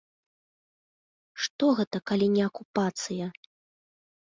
[1.43, 3.31] Што гэта, калі не акупацыя?